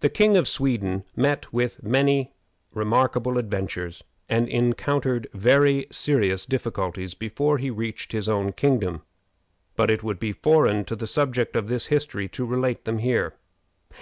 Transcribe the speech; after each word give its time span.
The 0.00 0.08
King 0.08 0.34
of 0.38 0.48
Sweden 0.48 1.04
met 1.14 1.52
with 1.52 1.82
many 1.82 2.32
remarkable 2.74 3.36
adventures 3.36 4.02
and 4.30 4.48
encountered 4.48 5.28
very 5.34 5.86
serious 5.92 6.46
difficulties 6.46 7.12
before 7.12 7.58
he 7.58 7.68
reached 7.68 8.12
his 8.12 8.30
own 8.30 8.52
kingdom, 8.52 9.02
but 9.74 9.90
it 9.90 10.02
would 10.02 10.18
be 10.18 10.32
foreign 10.32 10.86
to 10.86 10.96
the 10.96 11.06
subject 11.06 11.54
of 11.54 11.68
this 11.68 11.88
history 11.88 12.28
to 12.30 12.46
relate 12.46 12.86
them 12.86 12.96
here. 12.96 13.34